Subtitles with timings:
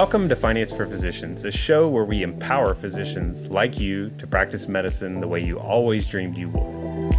[0.00, 4.66] Welcome to Finance for Physicians, a show where we empower physicians like you to practice
[4.66, 7.12] medicine the way you always dreamed you would.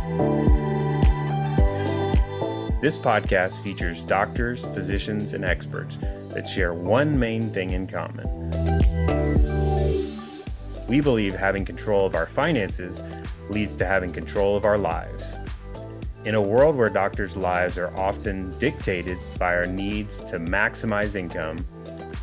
[2.81, 5.99] This podcast features doctors, physicians, and experts
[6.29, 8.25] that share one main thing in common.
[10.89, 13.03] We believe having control of our finances
[13.51, 15.35] leads to having control of our lives.
[16.25, 21.63] In a world where doctors' lives are often dictated by our needs to maximize income,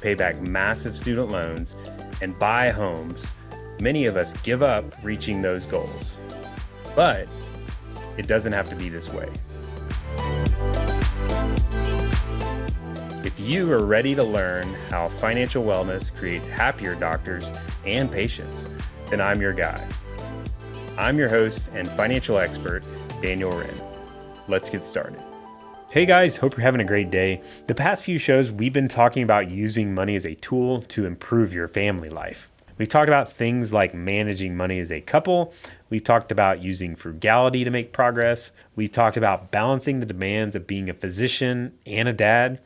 [0.01, 1.75] pay back massive student loans,
[2.21, 3.27] and buy homes,
[3.81, 6.17] many of us give up reaching those goals.
[6.95, 7.29] But
[8.17, 9.29] it doesn't have to be this way.
[13.25, 17.45] If you are ready to learn how financial wellness creates happier doctors
[17.87, 18.67] and patients,
[19.11, 19.87] then I'm your guy.
[20.97, 22.83] I'm your host and financial expert,
[23.23, 23.89] Daniel Wrenne
[24.49, 25.21] let's get started.
[25.99, 27.43] Hey guys, hope you're having a great day.
[27.67, 31.53] The past few shows, we've been talking about using money as a tool to improve
[31.53, 32.49] your family life.
[32.79, 35.53] We've talked about things like managing money as a couple.
[35.91, 38.53] We've talked about using frugality to make progress.
[38.77, 42.61] We've talked about balancing the demands of being a physician and a dad.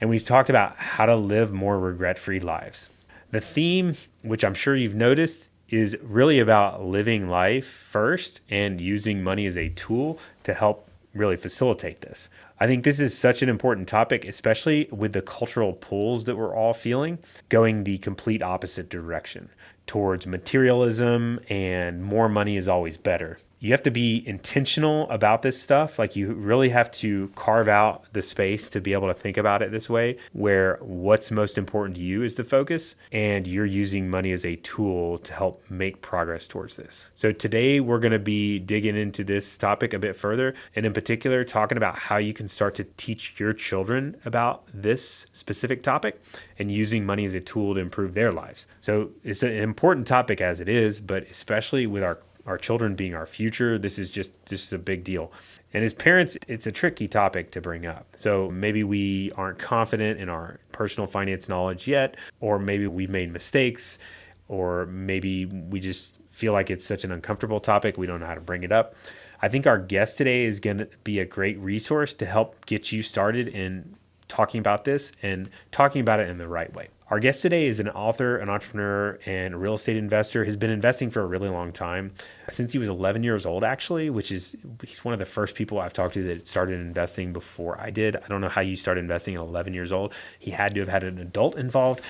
[0.00, 2.90] And we've talked about how to live more regret free lives.
[3.30, 9.22] The theme, which I'm sure you've noticed, is really about living life first and using
[9.22, 12.28] money as a tool to help really facilitate this.
[12.60, 16.54] I think this is such an important topic, especially with the cultural pulls that we're
[16.54, 19.50] all feeling going the complete opposite direction
[19.86, 25.60] towards materialism and more money is always better you have to be intentional about this
[25.60, 25.98] stuff.
[25.98, 29.62] Like you really have to carve out the space to be able to think about
[29.62, 34.10] it this way, where what's most important to you is the focus, and you're using
[34.10, 37.06] money as a tool to help make progress towards this.
[37.14, 40.92] So today we're going to be digging into this topic a bit further, and in
[40.92, 46.22] particular, talking about how you can start to teach your children about this specific topic
[46.58, 48.66] and using money as a tool to improve their lives.
[48.80, 53.14] So it's an important topic as it is, but especially with our our children being
[53.14, 55.32] our future, this is just just a big deal.
[55.72, 58.06] And as parents, it's a tricky topic to bring up.
[58.14, 63.32] So maybe we aren't confident in our personal finance knowledge yet, or maybe we've made
[63.32, 63.98] mistakes,
[64.46, 68.34] or maybe we just feel like it's such an uncomfortable topic, we don't know how
[68.34, 68.94] to bring it up.
[69.40, 72.92] I think our guest today is going to be a great resource to help get
[72.92, 76.88] you started in talking about this and talking about it in the right way.
[77.10, 80.46] Our guest today is an author, an entrepreneur, and a real estate investor.
[80.46, 82.12] Has been investing for a really long time,
[82.48, 84.08] since he was 11 years old, actually.
[84.08, 87.78] Which is he's one of the first people I've talked to that started investing before
[87.78, 88.16] I did.
[88.16, 90.14] I don't know how you started investing at 11 years old.
[90.38, 92.00] He had to have had an adult involved.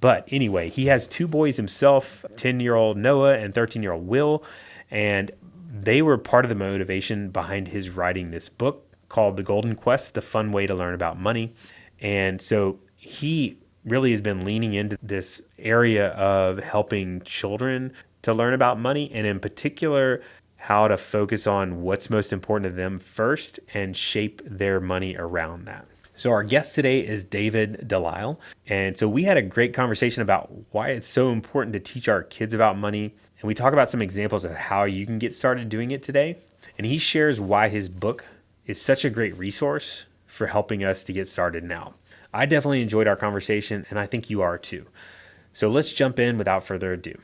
[0.00, 4.06] But anyway, he has two boys himself 10 year old Noah and 13 year old
[4.06, 4.42] Will.
[4.90, 5.30] And
[5.68, 10.14] they were part of the motivation behind his writing this book called The Golden Quest
[10.14, 11.52] The Fun Way to Learn About Money.
[12.00, 17.92] And so he really has been leaning into this area of helping children
[18.22, 20.22] to learn about money and in particular
[20.56, 25.64] how to focus on what's most important to them first and shape their money around
[25.64, 25.86] that.
[26.14, 28.38] So, our guest today is David Delisle.
[28.66, 32.22] And so, we had a great conversation about why it's so important to teach our
[32.22, 33.14] kids about money.
[33.40, 36.36] And we talk about some examples of how you can get started doing it today.
[36.76, 38.26] And he shares why his book
[38.66, 41.94] is such a great resource for helping us to get started now.
[42.32, 44.86] I definitely enjoyed our conversation, and I think you are too.
[45.52, 47.14] So let's jump in without further ado.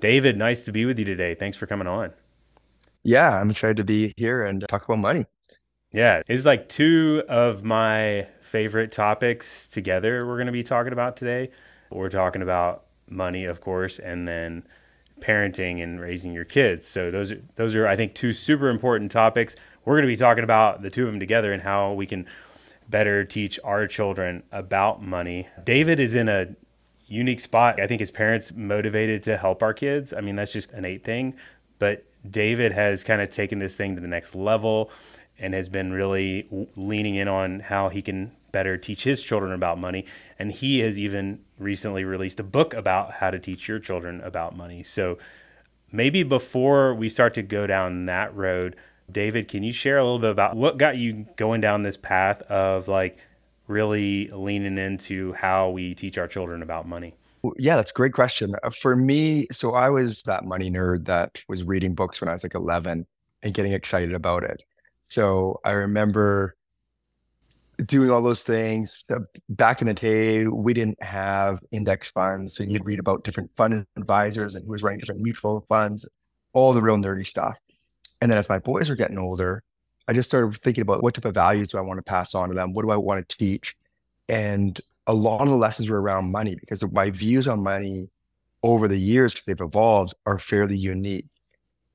[0.00, 1.34] David, nice to be with you today.
[1.34, 2.12] Thanks for coming on.
[3.02, 5.26] Yeah, I'm excited to be here and talk about money.
[5.92, 11.16] Yeah, it's like two of my favorite topics together we're going to be talking about
[11.16, 11.50] today.
[11.90, 14.64] We're talking about money, of course, and then
[15.20, 16.86] parenting and raising your kids.
[16.86, 19.56] So those are those are I think two super important topics.
[19.84, 22.26] We're going to be talking about the two of them together and how we can
[22.90, 25.48] better teach our children about money.
[25.64, 26.48] David is in a
[27.06, 27.80] unique spot.
[27.80, 30.12] I think his parents motivated to help our kids.
[30.12, 31.34] I mean, that's just an innate thing.
[31.78, 34.90] But David has kind of taken this thing to the next level
[35.38, 39.78] and has been really leaning in on how he can better teach his children about
[39.78, 40.04] money.
[40.38, 44.56] And he has even recently released a book about how to teach your children about
[44.56, 44.82] money.
[44.82, 45.18] So
[45.90, 48.76] maybe before we start to go down that road,
[49.12, 52.42] David, can you share a little bit about what got you going down this path
[52.42, 53.18] of like
[53.66, 57.14] really leaning into how we teach our children about money?
[57.56, 58.54] Yeah, that's a great question.
[58.62, 62.32] Uh, for me, so I was that money nerd that was reading books when I
[62.32, 63.06] was like 11
[63.42, 64.62] and getting excited about it.
[65.06, 66.54] So I remember
[67.86, 69.04] doing all those things.
[69.10, 72.54] Uh, back in the day, we didn't have index funds.
[72.54, 76.08] So you'd read about different fund advisors and who was running different mutual funds,
[76.52, 77.58] all the real nerdy stuff.
[78.20, 79.62] And then as my boys are getting older,
[80.08, 82.48] I just started thinking about what type of values do I want to pass on
[82.48, 82.72] to them?
[82.72, 83.76] What do I want to teach?
[84.28, 88.08] And a lot of the lessons were around money because my views on money
[88.62, 91.26] over the years, because they've evolved, are fairly unique.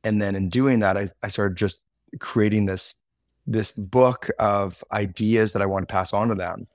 [0.04, 1.82] And then in doing that, I, I started just
[2.20, 2.96] creating this
[3.48, 6.68] this book of ideas that I want to pass on to them.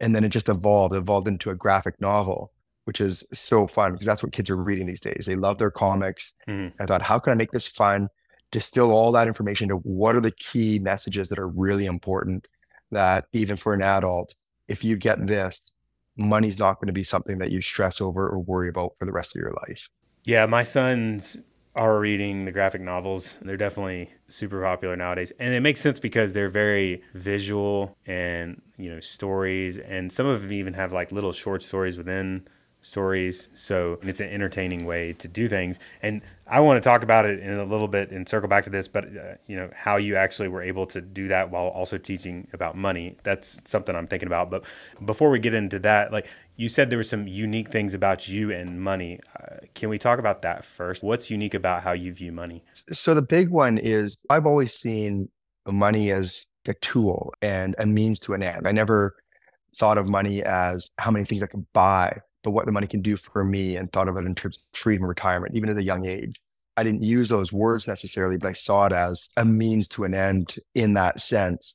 [0.00, 2.52] And then it just evolved, evolved into a graphic novel,
[2.84, 5.26] which is so fun because that's what kids are reading these days.
[5.26, 6.34] They love their comics.
[6.48, 6.72] Mm.
[6.80, 8.08] I thought, how can I make this fun?
[8.50, 12.46] Distill all that information to what are the key messages that are really important
[12.90, 14.34] that even for an adult,
[14.68, 15.60] if you get this,
[16.16, 19.12] money's not going to be something that you stress over or worry about for the
[19.12, 19.88] rest of your life.
[20.24, 21.36] Yeah, my sons
[21.74, 23.38] are reading the graphic novels.
[23.40, 25.32] They're definitely super popular nowadays.
[25.38, 30.42] And it makes sense because they're very visual and, you know, stories and some of
[30.42, 32.48] them even have like little short stories within
[32.88, 33.48] stories.
[33.54, 35.78] So it's an entertaining way to do things.
[36.02, 38.70] And I want to talk about it in a little bit and circle back to
[38.70, 41.98] this, but uh, you know how you actually were able to do that while also
[41.98, 43.16] teaching about money.
[43.22, 44.50] That's something I'm thinking about.
[44.50, 44.64] But
[45.04, 46.26] before we get into that, like
[46.56, 49.20] you said, there were some unique things about you and money.
[49.38, 51.04] Uh, can we talk about that first?
[51.04, 52.64] What's unique about how you view money?
[52.92, 55.28] So the big one is I've always seen
[55.66, 58.66] money as a tool and a means to an end.
[58.66, 59.14] I never
[59.76, 63.02] thought of money as how many things I could buy but what the money can
[63.02, 65.82] do for me and thought of it in terms of freedom retirement, even at a
[65.82, 66.40] young age.
[66.78, 70.14] I didn't use those words necessarily, but I saw it as a means to an
[70.14, 71.74] end in that sense.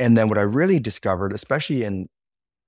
[0.00, 2.08] And then what I really discovered, especially in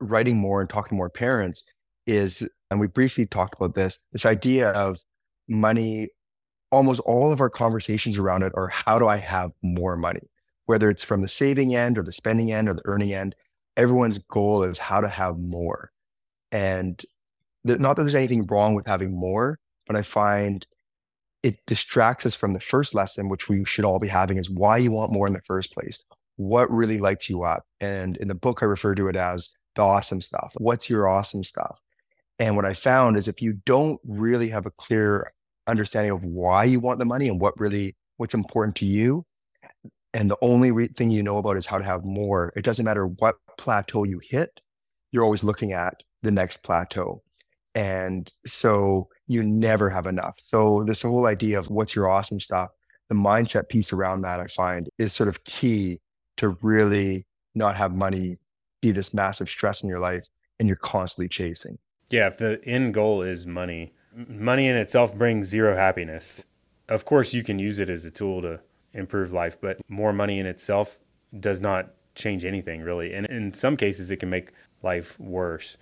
[0.01, 1.65] writing more and talking to more parents,
[2.07, 5.01] is, and we briefly talked about this, this idea of
[5.49, 6.11] money.
[6.71, 10.31] Almost all of our conversations around it are how do I have more money?
[10.67, 13.35] Whether it's from the saving end or the spending end or the earning end,
[13.77, 15.91] everyone's goal is how to have more.
[16.53, 17.05] And
[17.65, 20.67] that not that there's anything wrong with having more, but I find
[21.43, 24.77] it distracts us from the first lesson, which we should all be having is why
[24.77, 26.03] you want more in the first place.
[26.37, 27.65] What really lights you up?
[27.81, 30.53] And in the book, I refer to it as the awesome stuff.
[30.59, 31.81] What's your awesome stuff?
[32.39, 35.33] And what I found is if you don't really have a clear
[35.67, 39.25] understanding of why you want the money and what really what's important to you,
[40.15, 42.85] and the only re- thing you know about is how to have more, it doesn't
[42.85, 44.61] matter what plateau you hit,
[45.11, 47.23] you're always looking at the next plateau.
[47.75, 50.35] And so you never have enough.
[50.39, 52.71] So this whole idea of what's your awesome stuff,
[53.09, 56.01] the mindset piece around that I find is sort of key
[56.37, 58.39] to really not have money
[58.81, 60.27] be this massive stress in your life
[60.59, 61.79] and you're constantly chasing.
[62.11, 66.45] Yeah, if the end goal is money, money in itself brings zero happiness.
[66.89, 68.61] Of course, you can use it as a tool to
[68.93, 70.99] improve life, but more money in itself
[71.39, 73.15] does not change anything really.
[73.15, 74.51] And in some cases, it can make
[74.83, 75.79] life worse.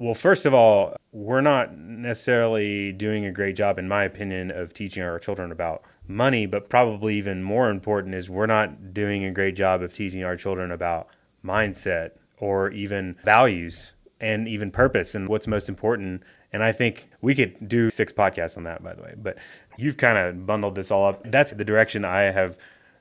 [0.00, 4.72] Well, first of all, we're not necessarily doing a great job, in my opinion, of
[4.72, 9.32] teaching our children about money, but probably even more important is we're not doing a
[9.32, 11.08] great job of teaching our children about
[11.44, 16.22] mindset or even values and even purpose and what's most important.
[16.52, 19.14] And I think we could do six podcasts on that, by the way.
[19.16, 19.38] But
[19.76, 21.28] you've kind of bundled this all up.
[21.28, 22.56] That's the direction I have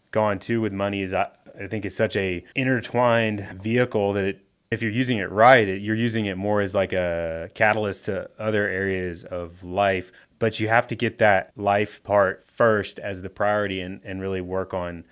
[0.10, 1.04] gone to with money.
[1.04, 1.30] Is I,
[1.60, 5.82] I think it's such a intertwined vehicle that it if you're using it right, it,
[5.82, 10.12] you're using it more as like a catalyst to other areas of life.
[10.40, 14.42] But you have to get that life part first as the priority and, and really
[14.42, 15.06] work on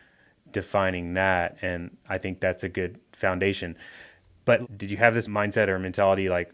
[0.52, 1.58] defining that.
[1.62, 3.76] And I think that's a good foundation.
[4.44, 6.52] But did you have this mindset or mentality like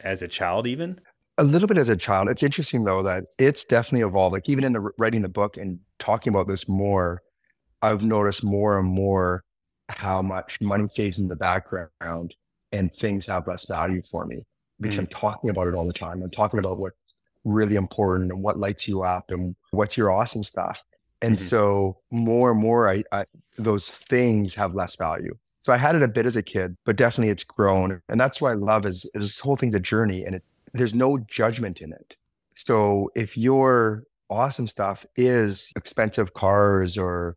[0.00, 1.00] as a child, even?
[1.38, 2.28] A little bit as a child.
[2.28, 4.32] It's interesting though that it's definitely evolved.
[4.32, 7.22] Like even in the writing the book and talking about this more,
[7.82, 9.44] I've noticed more and more
[9.88, 12.34] how much money stays in the background
[12.72, 14.44] and things have less value for me
[14.80, 15.00] because mm.
[15.00, 16.22] I'm talking about it all the time.
[16.22, 16.96] I'm talking about what's
[17.44, 20.82] really important and what lights you up and what's your awesome stuff.
[21.22, 21.44] And mm-hmm.
[21.44, 23.24] so more and more, I, I,
[23.56, 25.36] those things have less value.
[25.64, 28.00] So I had it a bit as a kid, but definitely it's grown.
[28.08, 30.94] And that's why I love is, is this whole thing's a journey and it, there's
[30.94, 32.16] no judgment in it.
[32.54, 37.36] So if your awesome stuff is expensive cars or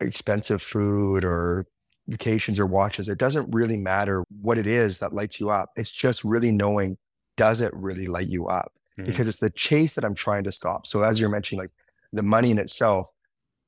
[0.00, 1.66] expensive food or
[2.08, 5.70] vacations or watches, it doesn't really matter what it is that lights you up.
[5.76, 6.96] It's just really knowing
[7.36, 8.72] does it really light you up?
[8.98, 9.06] Mm-hmm.
[9.10, 10.86] Because it's the chase that I'm trying to stop.
[10.86, 11.72] So as you're mentioning, like
[12.12, 13.08] the money in itself,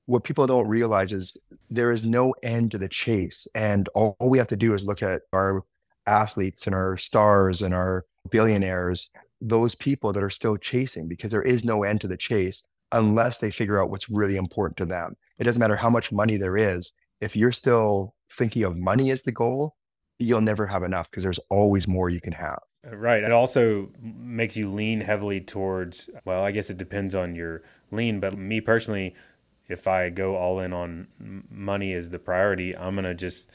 [0.07, 1.37] what people don't realize is
[1.69, 3.47] there is no end to the chase.
[3.55, 5.63] And all, all we have to do is look at our
[6.07, 9.11] athletes and our stars and our billionaires,
[9.41, 13.39] those people that are still chasing because there is no end to the chase unless
[13.39, 15.15] they figure out what's really important to them.
[15.39, 16.93] It doesn't matter how much money there is.
[17.21, 19.77] If you're still thinking of money as the goal,
[20.19, 22.59] you'll never have enough because there's always more you can have.
[22.87, 23.23] Uh, right.
[23.23, 28.21] It also makes you lean heavily towards, well, I guess it depends on your lean,
[28.21, 29.15] but me personally,
[29.69, 31.07] if I go all in on
[31.51, 33.51] money as the priority, I'm going to just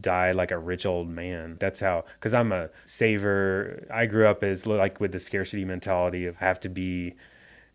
[0.00, 1.56] die like a rich old man.
[1.60, 3.86] That's how, because I'm a saver.
[3.92, 7.14] I grew up as like with the scarcity mentality of have to be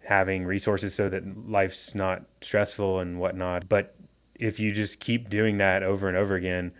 [0.05, 3.67] having resources so that life's not stressful and whatnot.
[3.67, 3.95] But
[4.35, 6.71] if you just keep doing that over and over again,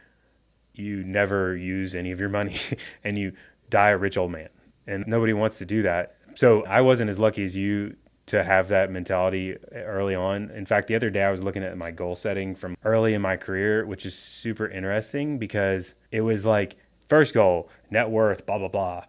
[0.74, 2.58] you never use any of your money
[3.04, 3.34] and you
[3.70, 4.50] die a rich old man.
[4.88, 6.18] And nobody wants to do that.
[6.36, 7.96] So I wasn't as lucky as you
[8.28, 10.50] to have that mentality early on.
[10.52, 13.22] In fact, the other day I was looking at my goal setting from early in
[13.22, 16.76] my career, which is super interesting because it was like
[17.08, 19.06] first goal, net worth, blah, blah, blah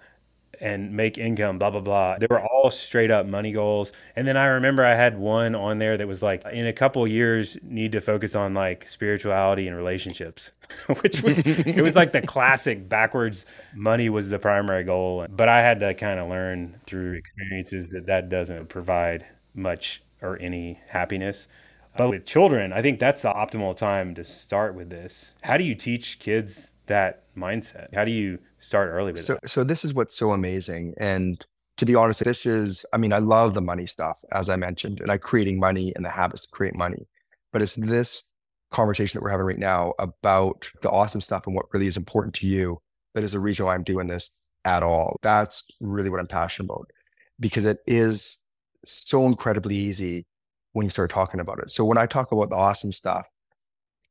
[0.60, 2.18] and make income, blah, blah, blah.
[2.18, 3.92] They were all straight up money goals.
[4.14, 7.06] And then I remember I had one on there that was like, in a couple
[7.06, 10.50] years, need to focus on like spirituality and relationships,
[11.00, 15.26] which was, it was like the classic backwards money was the primary goal.
[15.28, 20.38] But I had to kind of learn through experiences that that doesn't provide much or
[20.38, 21.48] any happiness.
[21.96, 25.32] But with children, I think that's the optimal time to start with this.
[25.42, 27.94] How do you teach kids that mindset?
[27.94, 29.48] How do you start early with so, that?
[29.48, 30.94] So this is what's so amazing.
[30.98, 31.44] And
[31.76, 35.00] to be honest, this is, I mean, I love the money stuff, as I mentioned,
[35.00, 37.06] and I creating money and the habits to create money.
[37.52, 38.24] But it's this
[38.70, 42.34] conversation that we're having right now about the awesome stuff and what really is important
[42.34, 42.80] to you
[43.14, 44.30] that is the reason why I'm doing this
[44.64, 45.16] at all.
[45.22, 46.90] That's really what I'm passionate about
[47.38, 48.38] because it is
[48.86, 50.26] so incredibly easy
[50.72, 51.70] when you start talking about it.
[51.70, 53.28] So when I talk about the awesome stuff,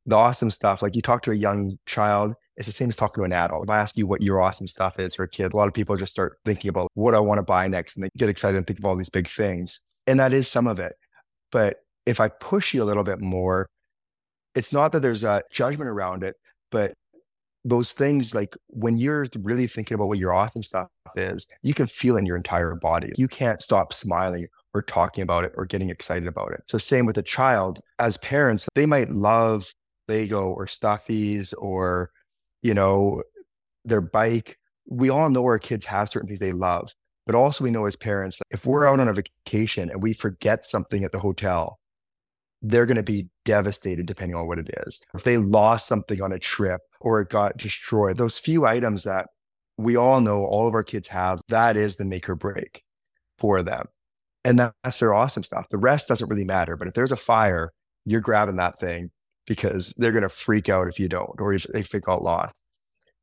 [0.05, 3.21] the awesome stuff, like you talk to a young child, it's the same as talking
[3.21, 3.65] to an adult.
[3.65, 5.73] If I ask you what your awesome stuff is for a kid, a lot of
[5.73, 8.57] people just start thinking about what I want to buy next and they get excited
[8.57, 9.81] and think of all these big things.
[10.07, 10.93] And that is some of it.
[11.51, 13.67] But if I push you a little bit more,
[14.53, 16.35] it's not that there's a judgment around it,
[16.71, 16.93] but
[17.65, 21.87] those things like when you're really thinking about what your awesome stuff is, you can
[21.87, 23.11] feel in your entire body.
[23.17, 26.61] You can't stop smiling or talking about it or getting excited about it.
[26.67, 29.71] So same with a child, as parents, they might love
[30.07, 32.11] Lego or stuffies or
[32.65, 33.21] you know,
[33.83, 34.57] their bike.
[34.89, 36.91] We all know our kids have certain things they love,
[37.27, 40.65] but also we know as parents, if we're out on a vacation and we forget
[40.65, 41.77] something at the hotel,
[42.63, 44.99] they're going to be devastated depending on what it is.
[45.13, 49.27] If they lost something on a trip or it got destroyed, those few items that
[49.77, 52.81] we all know all of our kids have, that is the make or break
[53.37, 53.85] for them.
[54.43, 55.67] And that's their awesome stuff.
[55.69, 56.75] The rest doesn't really matter.
[56.77, 57.71] But if there's a fire,
[58.05, 59.11] you're grabbing that thing
[59.45, 62.53] because they're going to freak out if you don't, or if they freak out lost.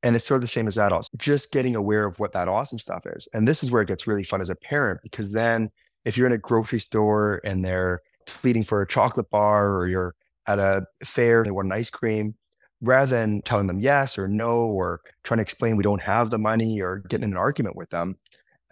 [0.02, 2.78] And it's sort of the same as adults, just getting aware of what that awesome
[2.78, 3.28] stuff is.
[3.32, 5.70] And this is where it gets really fun as a parent, because then
[6.04, 10.14] if you're in a grocery store and they're pleading for a chocolate bar or you're
[10.46, 12.34] at a fair and they want an ice cream,
[12.80, 16.38] rather than telling them yes or no or trying to explain we don't have the
[16.38, 18.16] money or getting in an argument with them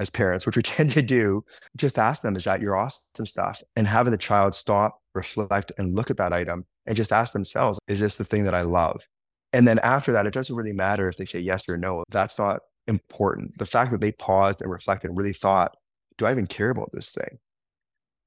[0.00, 1.44] as parents, which we tend to do,
[1.76, 3.62] just ask them, is that your awesome stuff?
[3.76, 7.78] And having the child stop, reflect, and look at that item and just ask themselves,
[7.86, 9.06] is this the thing that I love?
[9.52, 12.02] And then after that, it doesn't really matter if they say yes or no.
[12.10, 13.56] That's not important.
[13.58, 15.76] The fact that they paused and reflected and really thought,
[16.18, 17.38] do I even care about this thing?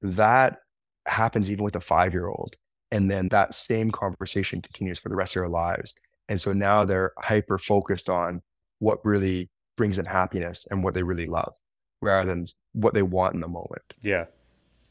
[0.00, 0.60] That
[1.04, 2.54] happens even with a five year old.
[2.90, 5.94] And then that same conversation continues for the rest of their lives.
[6.30, 8.40] And so now they're hyper focused on
[8.78, 11.52] what really brings them happiness and what they really love
[12.00, 13.82] rather than what they want in the moment.
[14.00, 14.24] Yeah.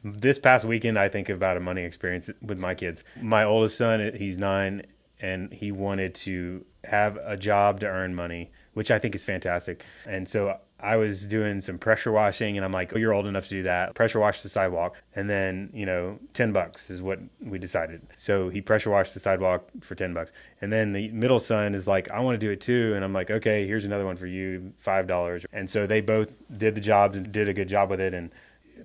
[0.04, 3.04] This past weekend, I think about a money experience with my kids.
[3.22, 4.86] My oldest son, he's nine,
[5.22, 9.86] and he wanted to have a job to earn money, which I think is fantastic.
[10.06, 13.46] And so I was doing some pressure washing, and I'm like, oh, you're old enough
[13.46, 13.96] to do that.
[13.96, 14.98] Pressure wash the sidewalk.
[15.16, 18.02] And then, you know, 10 bucks is what we decided.
[18.18, 20.34] So he pressure washed the sidewalk for 10 bucks.
[20.60, 22.92] And then the middle son is like, I want to do it too.
[22.94, 25.46] And I'm like, okay, here's another one for you, $5.
[25.54, 28.14] And so they both did the jobs and did a good job with it.
[28.14, 28.32] And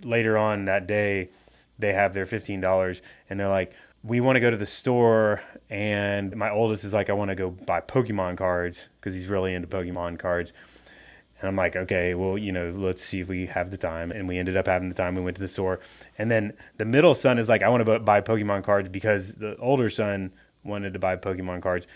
[0.03, 1.31] later on that day,
[1.79, 6.35] they have their $15 and they're like, we want to go to the store and
[6.37, 9.69] my oldest is like, I want to go buy Pokemon cards because he's really into
[9.69, 10.53] Pokemon cards.
[11.41, 14.11] And I'm like, okay, well, you know, let's see if we have the time.
[14.11, 15.15] And we ended up having the time.
[15.15, 15.79] We went to the store.
[16.17, 19.57] And then the middle son is like, I want to buy Pokemon cards because the
[19.59, 20.33] older son
[20.65, 21.87] wanted to buy Pokemon cards.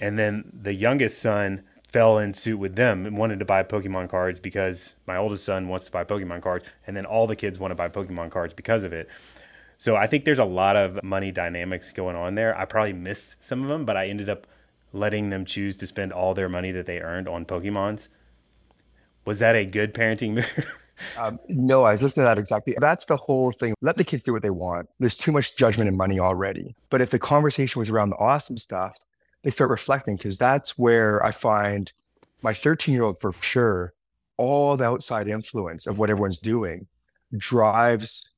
[0.00, 4.08] And then the youngest son fell in suit with them and wanted to buy Pokemon
[4.08, 7.58] cards because my oldest son wants to buy Pokemon cards, and then all the kids
[7.58, 9.08] want to buy Pokemon cards because of it.
[9.78, 12.56] So I think there's a lot of money dynamics going on there.
[12.56, 14.46] I probably missed some of them, but I ended up
[14.92, 18.08] letting them choose to spend all their money that they earned on Pokemons.
[19.24, 20.66] Was that a good parenting move?
[21.18, 22.76] um, no, I was listening to that exactly.
[22.78, 23.74] That's the whole thing.
[23.80, 24.88] Let the kids do what they want.
[24.98, 26.76] There's too much judgment and money already.
[26.90, 28.96] But if the conversation was around the awesome stuff,
[29.42, 31.92] they start reflecting because that's where I find
[32.42, 33.92] my 13 year old for sure,
[34.36, 36.86] all the outside influence of what everyone's doing
[37.36, 38.30] drives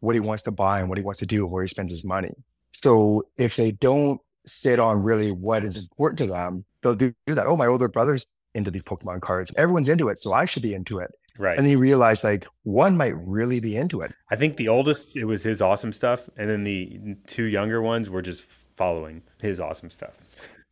[0.00, 1.90] what he wants to buy and what he wants to do and where he spends
[1.90, 2.32] his money.
[2.72, 7.34] So if they don't sit on really what is important to them, they'll do, do
[7.34, 7.46] that.
[7.46, 9.50] Oh, my older brother's into these Pokemon cards.
[9.56, 11.10] Everyone's into it, so I should be into it.
[11.38, 11.56] Right.
[11.56, 14.14] And then you realize like one might really be into it.
[14.30, 16.28] I think the oldest, it was his awesome stuff.
[16.36, 18.46] And then the two younger ones were just
[18.76, 20.14] following his awesome stuff.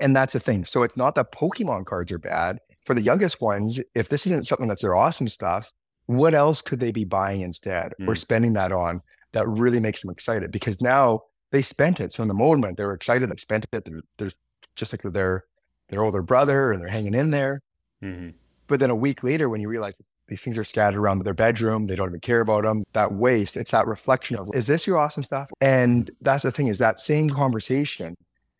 [0.00, 0.64] And that's the thing.
[0.64, 2.58] So it's not that Pokemon cards are bad.
[2.84, 5.72] For the youngest ones, if this isn't something that's their awesome stuff,
[6.06, 8.08] what else could they be buying instead mm.
[8.08, 9.00] or spending that on
[9.32, 10.50] that really makes them excited?
[10.50, 12.12] Because now they spent it.
[12.12, 13.84] So in the moment, they're excited, they spent it.
[13.84, 14.30] They're, they're
[14.76, 15.44] just like their
[15.88, 17.62] their older brother and they're hanging in there.
[18.02, 18.30] Mm-hmm.
[18.66, 19.96] But then a week later, when you realize
[20.28, 23.56] these things are scattered around their bedroom, they don't even care about them, that waste,
[23.56, 25.50] it's that reflection of, is this your awesome stuff?
[25.60, 28.16] And that's the thing is that same conversation,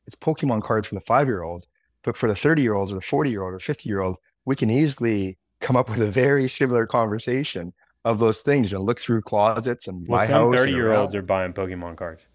[0.07, 1.65] it's Pokemon cards from the five year old,
[2.03, 4.17] but for the 30 year olds or the 40 year old or 50 year old,
[4.45, 7.73] we can easily come up with a very similar conversation
[8.05, 10.61] of those things and look through closets and well, my some house.
[10.61, 12.27] 30 year olds are buying Pokemon cards.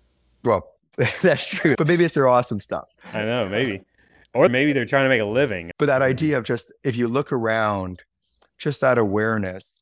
[0.44, 0.74] Well,
[1.22, 1.76] that's true.
[1.78, 2.90] But maybe it's their awesome stuff.
[3.14, 3.84] I know, maybe.
[4.34, 5.72] Or maybe they're trying to make a living.
[5.78, 8.04] But that idea of just if you look around,
[8.60, 9.74] just that awareness,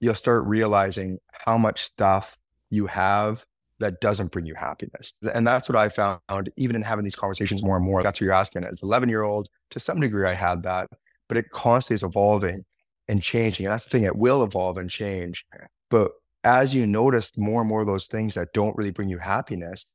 [0.00, 2.38] you'll start realizing how much stuff
[2.70, 3.44] you have
[3.80, 5.12] that doesn't bring you happiness.
[5.34, 8.02] And that's what I found even in having these conversations more and more.
[8.02, 9.48] That's what you're asking as 11 year old.
[9.70, 10.88] To some degree, I had that,
[11.28, 12.64] but it constantly is evolving
[13.08, 13.66] and changing.
[13.66, 15.44] And that's the thing, it will evolve and change.
[15.90, 16.12] But
[16.44, 19.86] as you notice more and more of those things that don't really bring you happiness,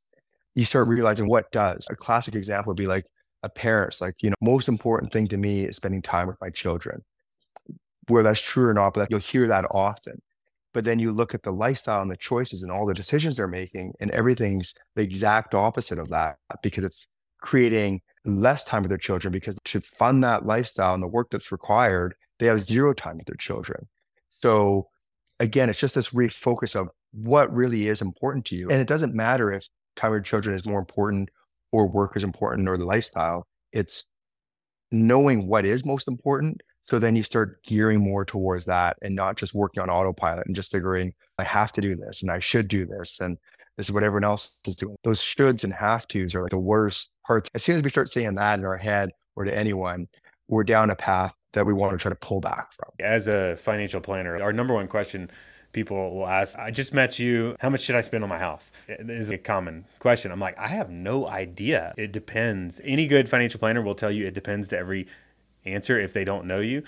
[0.56, 1.88] you start realizing what does.
[1.90, 3.06] A classic example would be like
[3.44, 6.50] a parent's like, you know, most important thing to me is spending time with my
[6.50, 7.04] children.
[8.08, 10.22] Where that's true or not, but you'll hear that often.
[10.74, 13.48] But then you look at the lifestyle and the choices and all the decisions they're
[13.48, 17.08] making, and everything's the exact opposite of that because it's
[17.42, 21.52] creating less time with their children because to fund that lifestyle and the work that's
[21.52, 23.88] required, they have zero time with their children.
[24.30, 24.90] So
[25.40, 28.70] again, it's just this refocus of what really is important to you.
[28.70, 31.30] And it doesn't matter if time with children is more important
[31.72, 33.48] or work is important or the lifestyle.
[33.72, 34.06] It's
[34.92, 36.62] knowing what is most important.
[36.88, 40.56] So then you start gearing more towards that and not just working on autopilot and
[40.56, 43.20] just figuring, I have to do this and I should do this.
[43.20, 43.38] And
[43.76, 44.96] this is what everyone else is doing.
[45.04, 47.50] Those shoulds and have tos are like the worst parts.
[47.54, 50.08] As soon as we start saying that in our head or to anyone,
[50.48, 52.90] we're down a path that we want to try to pull back from.
[53.00, 55.30] As a financial planner, our number one question
[55.74, 57.56] people will ask, I just met you.
[57.60, 58.72] How much should I spend on my house?
[58.88, 60.32] It is a common question.
[60.32, 61.94] I'm like, I have no idea.
[61.98, 62.80] It depends.
[62.84, 65.08] Any good financial planner will tell you it depends to every
[65.68, 66.84] answer if they don't know you.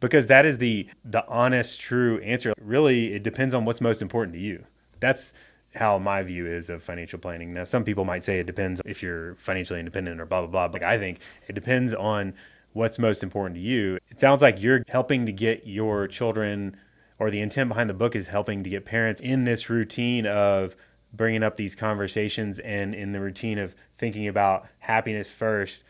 [0.00, 2.52] Because that is the the honest, true answer.
[2.60, 4.64] Really, it depends on what's most important to you.
[5.00, 5.32] That's
[5.74, 7.52] how my view is of financial planning.
[7.54, 10.68] Now, some people might say it depends if you're financially independent or blah blah blah.
[10.68, 12.34] But I think it depends on
[12.72, 13.98] what's most important to you.
[14.10, 16.76] It sounds like you're helping to get your children
[17.18, 20.74] or the intent behind the book is helping to get parents in this routine of
[21.12, 25.84] bringing up these conversations and in the routine of thinking about happiness first,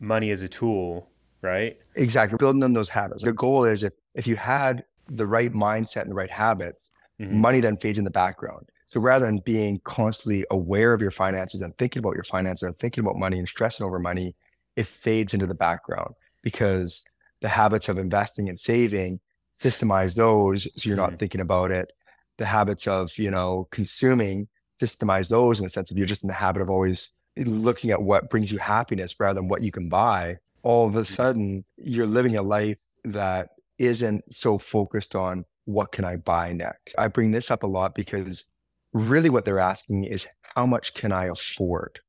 [0.00, 1.08] money as a tool,
[1.46, 1.78] right?
[1.94, 2.36] Exactly.
[2.36, 3.22] Building on those habits.
[3.22, 7.40] The goal is if, if you had the right mindset and the right habits, mm-hmm.
[7.40, 8.68] money then fades in the background.
[8.88, 12.76] So rather than being constantly aware of your finances and thinking about your finances and
[12.76, 14.34] thinking about money and stressing over money,
[14.76, 17.04] it fades into the background because
[17.40, 19.20] the habits of investing and saving
[19.60, 21.16] systemize those so you're not mm-hmm.
[21.16, 21.92] thinking about it
[22.36, 24.46] the habits of you know consuming
[24.80, 28.02] systemize those in the sense of you're just in the habit of always looking at
[28.02, 31.14] what brings you happiness rather than what you can buy all of a mm-hmm.
[31.14, 36.94] sudden you're living a life that isn't so focused on what can i buy next
[36.98, 38.50] i bring this up a lot because
[38.92, 42.00] really what they're asking is how much can i afford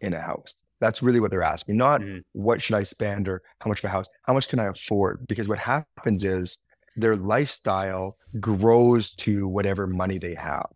[0.00, 2.18] in a house that's really what they're asking, not mm-hmm.
[2.32, 5.24] what should I spend or how much of a house, how much can I afford?
[5.28, 6.58] Because what happens is
[6.96, 10.66] their lifestyle grows to whatever money they have.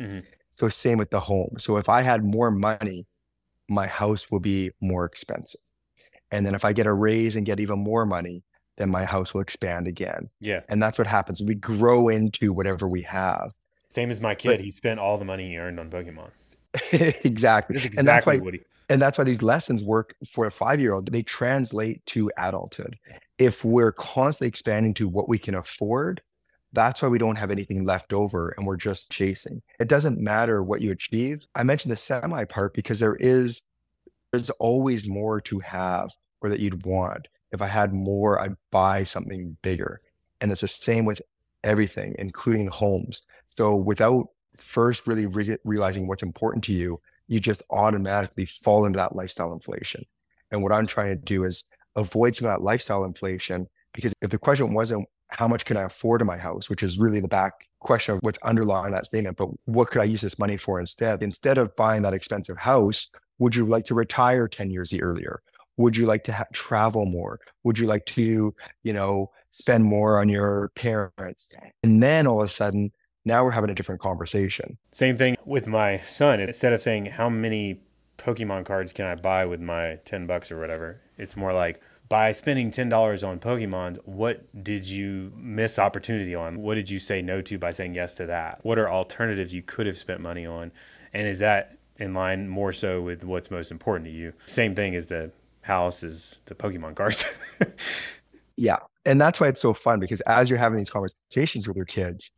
[0.00, 0.20] Mm-hmm.
[0.54, 1.56] So same with the home.
[1.58, 3.06] So if I had more money,
[3.68, 5.60] my house will be more expensive.
[6.30, 8.42] And then if I get a raise and get even more money,
[8.76, 10.28] then my house will expand again.
[10.40, 10.60] Yeah.
[10.68, 11.42] And that's what happens.
[11.42, 13.52] We grow into whatever we have.
[13.88, 14.48] Same as my kid.
[14.48, 16.30] But, he spent all the money he earned on Pokemon.
[16.92, 17.76] exactly.
[17.76, 17.98] exactly.
[17.98, 20.92] And that's why what he and that's why these lessons work for a five year
[20.92, 21.10] old.
[21.10, 22.98] They translate to adulthood.
[23.38, 26.20] If we're constantly expanding to what we can afford,
[26.72, 29.62] that's why we don't have anything left over and we're just chasing.
[29.78, 31.46] It doesn't matter what you achieve.
[31.54, 33.62] I mentioned the semi part because there is
[34.32, 37.28] there's always more to have or that you'd want.
[37.52, 40.00] If I had more, I'd buy something bigger.
[40.40, 41.20] And it's the same with
[41.64, 43.24] everything, including homes.
[43.56, 48.96] So without first really re- realizing what's important to you, you just automatically fall into
[48.98, 50.04] that lifestyle inflation.
[50.50, 51.64] And what I'm trying to do is
[51.96, 55.82] avoid some of that lifestyle inflation because if the question wasn't how much can I
[55.82, 59.36] afford in my house, which is really the back question of what's underlying that statement,
[59.36, 61.22] but what could I use this money for instead?
[61.22, 63.10] Instead of buying that expensive house,
[63.40, 65.42] Would you like to retire 10 years earlier?
[65.78, 67.40] Would you like to ha- travel more?
[67.64, 71.48] Would you like to, you know, spend more on your parents?
[71.82, 72.92] And then all of a sudden,
[73.24, 74.76] now we're having a different conversation.
[74.92, 76.40] Same thing with my son.
[76.40, 77.80] Instead of saying, how many
[78.18, 82.32] Pokemon cards can I buy with my 10 bucks or whatever, it's more like, by
[82.32, 86.60] spending $10 on Pokemon, what did you miss opportunity on?
[86.60, 88.58] What did you say no to by saying yes to that?
[88.64, 90.72] What are alternatives you could have spent money on?
[91.12, 94.32] And is that in line more so with what's most important to you?
[94.46, 97.24] Same thing as the house is the Pokemon cards.
[98.56, 98.78] yeah.
[99.04, 102.32] And that's why it's so fun because as you're having these conversations with your kids,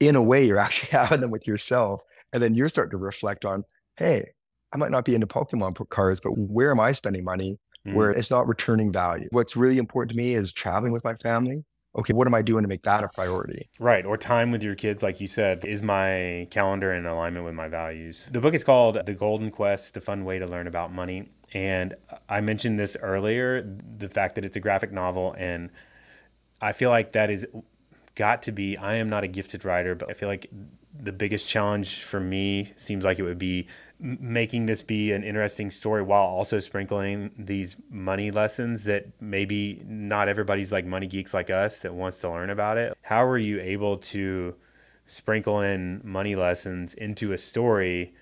[0.00, 2.02] in a way, you're actually having them with yourself.
[2.32, 3.64] And then you're starting to reflect on,
[3.96, 4.30] hey,
[4.72, 7.94] I might not be into Pokemon cards, but where am I spending money mm.
[7.94, 9.26] where it's not returning value?
[9.30, 11.64] What's really important to me is traveling with my family.
[11.96, 13.68] Okay, what am I doing to make that a priority?
[13.78, 14.04] Right.
[14.04, 17.68] Or time with your kids, like you said, is my calendar in alignment with my
[17.68, 18.28] values.
[18.30, 21.30] The book is called The Golden Quest The Fun Way to Learn About Money.
[21.52, 21.94] And
[22.28, 25.34] I mentioned this earlier the fact that it's a graphic novel.
[25.38, 25.70] And
[26.60, 27.46] I feel like that is
[28.14, 30.50] got to be, I am not a gifted writer, but I feel like
[31.00, 33.68] the biggest challenge for me seems like it would be
[34.00, 40.28] making this be an interesting story while also sprinkling these money lessons that maybe not
[40.28, 42.96] everybody's like money geeks like us that wants to learn about it.
[43.02, 44.54] How are you able to
[45.06, 48.14] sprinkle in money lessons into a story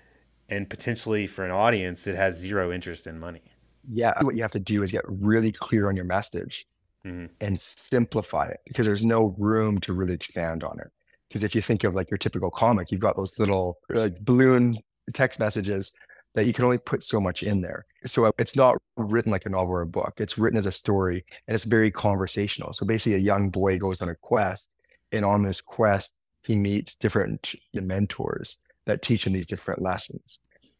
[0.49, 3.43] and potentially for an audience that has zero interest in money?
[3.89, 6.67] Yeah, what you have to do is get really clear on your message
[7.05, 7.27] mm-hmm.
[7.39, 10.91] and simplify it because there's no room to really expand on it.
[11.27, 14.77] Because if you think of like your typical comic, you've got those little like balloon
[15.13, 15.93] text messages
[16.33, 17.85] that you can only put so much in there.
[18.05, 20.13] So uh, it's not written like a novel or a book.
[20.17, 22.73] It's written as a story and it's very conversational.
[22.73, 24.69] So basically a young boy goes on a quest
[25.11, 30.39] and on this quest, he meets different mentors that teach him these different lessons.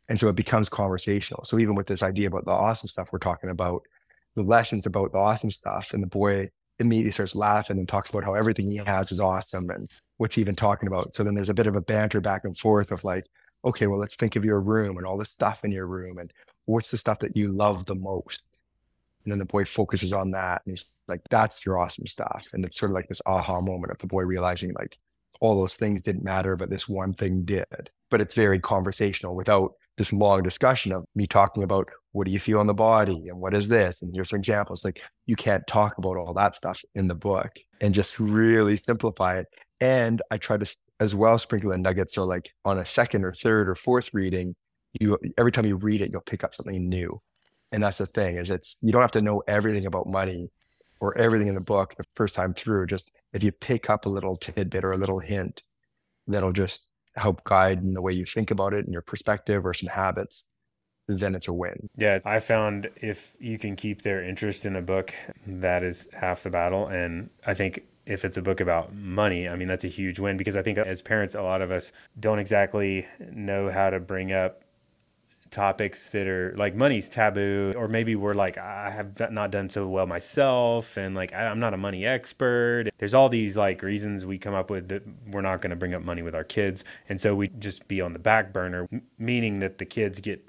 [0.10, 1.44] And so it becomes conversational.
[1.44, 3.82] So even with this idea about the awesome stuff we're talking about,
[4.36, 6.50] the lessons about the awesome stuff, and the boy
[6.80, 10.42] immediately starts laughing and talks about how everything he has is awesome and what's he
[10.42, 11.16] even talking about.
[11.16, 13.28] So then there's a bit of a banter back and forth of like,
[13.66, 16.32] okay, well, let's think of your room and all the stuff in your room and
[16.66, 18.44] what's the stuff that you love the most.
[19.24, 22.48] And then the boy focuses on that and he's like, that's your awesome stuff.
[22.54, 24.98] And it's sort of like this aha moment of the boy realizing like
[25.42, 27.90] all those things didn't matter, but this one thing did.
[28.10, 32.40] But it's very conversational without this long discussion of me talking about what do you
[32.40, 33.28] feel in the body?
[33.28, 34.02] And what is this?
[34.02, 37.52] And here's some examples like you can't talk about all that stuff in the book
[37.82, 39.48] and just really simplify it.
[39.82, 42.14] And i try to as well sprinkle in nuggets.
[42.14, 44.56] So like on a second or third or fourth reading
[45.00, 47.20] you every time you read it you'll pick up something new.
[47.72, 50.50] And that's the thing is it's you don't have to know everything about money
[51.00, 52.88] or everything in the book the first time through.
[52.88, 55.64] Just if you pick up a little tidbit or a little hint
[56.28, 56.87] that'll just
[57.18, 60.46] help guide in the way you think about it and your perspective or some habits,
[61.08, 61.90] then it's a win.
[61.96, 65.14] Yeah, I found if you can keep their interest in a book,
[65.46, 66.88] that is half the battle.
[66.88, 70.38] And I think if it's a book about money, I mean, that's a huge win
[70.38, 74.32] because I think as parents, a lot of us don't exactly know how to bring
[74.32, 74.64] up
[75.52, 79.88] topics that are like money's taboo or maybe we're like i have not done so
[79.88, 82.90] well myself and like i'm not a money expert.
[82.98, 85.94] There's all these like reasons we come up with that we're not going to bring
[85.94, 89.60] up money with our kids and so we just be on the back burner meaning
[89.60, 90.48] that the kids get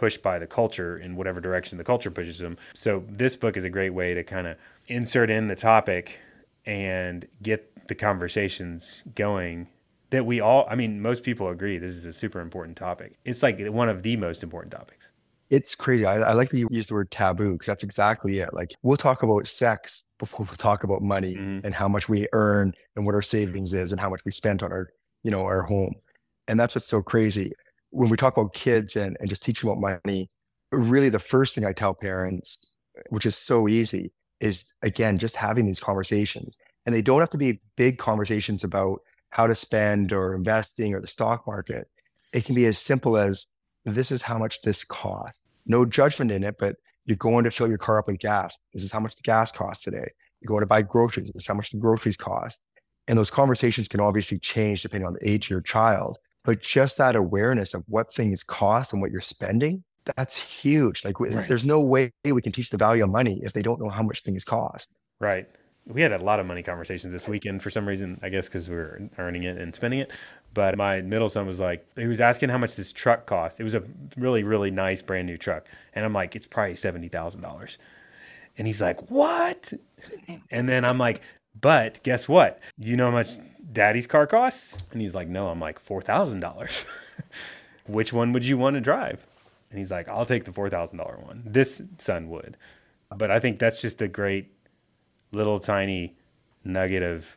[0.00, 2.56] pushed by the culture in whatever direction the culture pushes them.
[2.72, 4.56] So this book is a great way to kind of
[4.88, 6.18] insert in the topic
[6.64, 9.68] and get the conversations going
[10.10, 13.18] that we all, I mean, most people agree this is a super important topic.
[13.24, 15.06] It's like one of the most important topics.
[15.50, 16.04] It's crazy.
[16.04, 18.54] I, I like that you use the word taboo because that's exactly it.
[18.54, 21.64] Like we'll talk about sex before we'll talk about money mm-hmm.
[21.64, 24.62] and how much we earn and what our savings is and how much we spent
[24.62, 24.90] on our,
[25.24, 25.94] you know, our home.
[26.46, 27.52] And that's what's so crazy.
[27.90, 30.28] When we talk about kids and, and just teaching about money,
[30.70, 32.58] really the first thing I tell parents,
[33.08, 36.56] which is so easy, is again, just having these conversations.
[36.86, 41.00] And they don't have to be big conversations about how to spend or investing or
[41.00, 41.88] the stock market.
[42.32, 43.46] It can be as simple as
[43.84, 45.42] this is how much this costs.
[45.66, 48.56] No judgment in it, but you're going to fill your car up with gas.
[48.74, 50.08] This is how much the gas costs today.
[50.40, 51.30] You're going to buy groceries.
[51.32, 52.60] This is how much the groceries cost.
[53.08, 56.18] And those conversations can obviously change depending on the age of your child.
[56.44, 59.84] But just that awareness of what things cost and what you're spending,
[60.16, 61.04] that's huge.
[61.04, 61.46] Like, right.
[61.46, 64.02] there's no way we can teach the value of money if they don't know how
[64.02, 64.90] much things cost.
[65.20, 65.46] Right
[65.92, 68.68] we had a lot of money conversations this weekend for some reason, I guess because
[68.68, 70.10] we were earning it and spending it.
[70.54, 73.60] But my middle son was like, he was asking how much this truck cost.
[73.60, 73.82] It was a
[74.16, 75.66] really, really nice brand new truck.
[75.94, 77.76] And I'm like, it's probably $70,000.
[78.58, 79.72] And he's like, what?
[80.50, 81.22] And then I'm like,
[81.60, 82.60] but guess what?
[82.78, 83.30] You know how much
[83.72, 84.82] daddy's car costs?
[84.92, 85.48] And he's like, no.
[85.48, 86.84] I'm like, $4,000.
[87.86, 89.26] Which one would you want to drive?
[89.70, 91.42] And he's like, I'll take the $4,000 one.
[91.46, 92.56] This son would.
[93.16, 94.52] But I think that's just a great
[95.32, 96.16] little tiny
[96.64, 97.36] nugget of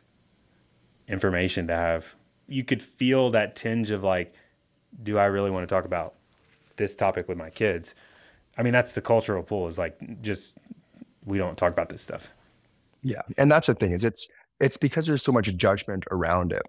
[1.08, 2.06] information to have.
[2.46, 4.34] You could feel that tinge of like,
[5.02, 6.14] do I really want to talk about
[6.76, 7.94] this topic with my kids?
[8.56, 10.58] I mean, that's the cultural pull is like, just,
[11.24, 12.28] we don't talk about this stuff.
[13.02, 13.22] Yeah.
[13.38, 14.28] And that's the thing is it's,
[14.60, 16.62] it's because there's so much judgment around it.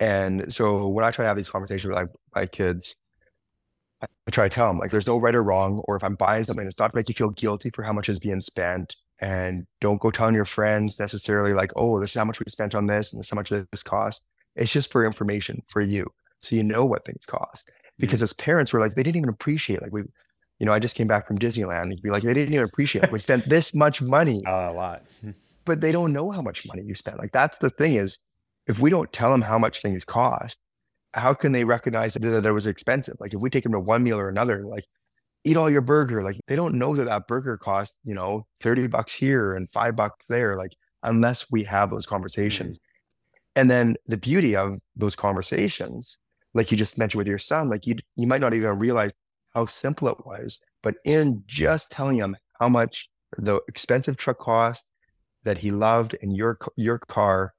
[0.00, 2.96] And so when I try to have these conversations with my, my kids,
[4.00, 6.44] I try to tell them like there's no right or wrong, or if I'm buying
[6.44, 8.94] something, it's not to make you feel guilty for how much is being spent.
[9.20, 12.74] And don't go telling your friends necessarily like, oh, this is how much we spent
[12.74, 14.22] on this and this is how much this cost.
[14.54, 16.06] It's just for information for you.
[16.40, 17.70] So you know what things cost.
[17.98, 18.24] Because mm-hmm.
[18.24, 20.04] as parents, we're like, they didn't even appreciate like we
[20.58, 21.90] you know, I just came back from Disneyland.
[21.90, 23.12] You'd be like, they didn't even appreciate it.
[23.12, 24.42] We spent this much money.
[24.46, 25.04] Uh, a lot.
[25.64, 27.18] but they don't know how much money you spent.
[27.18, 28.18] Like that's the thing is
[28.66, 30.58] if we don't tell them how much things cost,
[31.14, 33.16] how can they recognize that, that it was expensive?
[33.20, 34.84] Like if we take them to one meal or another, like
[35.44, 38.88] eat all your burger, like they don't know that that burger cost, you know, 30
[38.88, 40.72] bucks here and five bucks there, like
[41.02, 42.78] unless we have those conversations.
[42.78, 43.60] Mm-hmm.
[43.60, 46.18] And then the beauty of those conversations,
[46.54, 49.12] like you just mentioned with your son, like you, you might not even realize
[49.54, 54.88] how simple it was, but in just telling him how much the expensive truck cost
[55.44, 57.54] that he loved in your, your car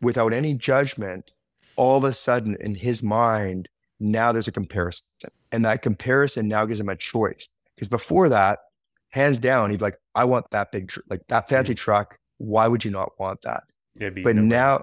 [0.00, 1.32] without any judgment,
[1.76, 3.68] all of a sudden in his mind,
[4.00, 5.06] now there's a comparison.
[5.52, 7.48] And that comparison now gives him a choice.
[7.74, 8.58] Because before that,
[9.10, 11.78] hands down, he'd be like, I want that big, tr- like that fancy mm-hmm.
[11.78, 12.18] truck.
[12.38, 13.64] Why would you not want that?
[14.22, 14.82] but now,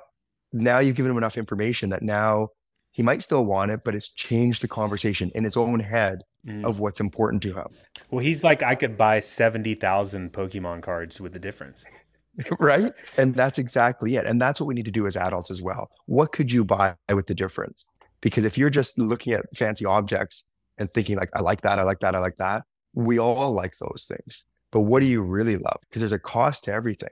[0.53, 2.49] now you've given him enough information that now
[2.91, 6.63] he might still want it, but it's changed the conversation in his own head mm.
[6.63, 7.67] of what's important to him.
[8.11, 11.83] Well, he's like, I could buy 70,000 Pokemon cards with the difference.
[12.59, 12.93] right?
[13.17, 14.25] And that's exactly it.
[14.25, 15.89] And that's what we need to do as adults as well.
[16.05, 17.85] What could you buy with the difference?
[18.21, 20.45] Because if you're just looking at fancy objects
[20.77, 23.77] and thinking like, I like that, I like that, I like that, we all like
[23.77, 24.45] those things.
[24.71, 25.77] But what do you really love?
[25.81, 27.09] Because there's a cost to everything.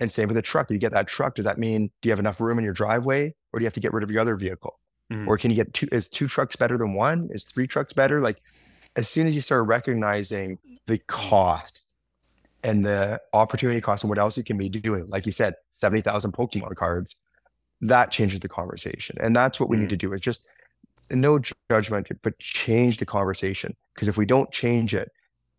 [0.00, 0.70] And same with a truck.
[0.70, 1.34] You get that truck.
[1.34, 3.74] Does that mean do you have enough room in your driveway or do you have
[3.74, 4.78] to get rid of your other vehicle?
[5.12, 5.28] Mm-hmm.
[5.28, 7.28] Or can you get two is two trucks better than one?
[7.32, 8.20] Is three trucks better?
[8.20, 8.40] Like
[8.96, 11.84] as soon as you start recognizing the cost
[12.62, 15.06] and the opportunity cost and what else you can be doing.
[15.06, 17.16] Like you said, 70,000 Pokemon cards,
[17.80, 19.16] that changes the conversation.
[19.20, 20.46] And that's what we mm need to do is just
[21.10, 23.76] no judgment, but change the conversation.
[23.94, 25.10] Because if we don't change it,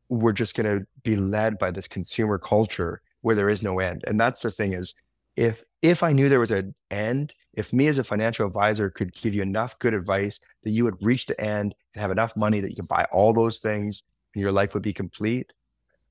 [0.09, 4.03] we're just going to be led by this consumer culture where there is no end.
[4.07, 4.93] And that's the thing is
[5.35, 9.13] if if I knew there was an end, if me as a financial advisor could
[9.13, 12.59] give you enough good advice that you would reach the end and have enough money
[12.59, 14.03] that you can buy all those things
[14.35, 15.53] and your life would be complete,